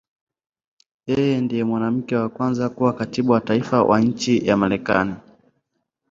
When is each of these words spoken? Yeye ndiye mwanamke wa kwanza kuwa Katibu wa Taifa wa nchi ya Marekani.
Yeye 1.09 1.37
ndiye 1.45 1.63
mwanamke 1.69 2.13
wa 2.21 2.29
kwanza 2.35 2.63
kuwa 2.75 2.93
Katibu 2.99 3.31
wa 3.31 3.41
Taifa 3.41 3.83
wa 3.83 3.99
nchi 4.07 4.47
ya 4.47 4.57
Marekani. 4.57 5.15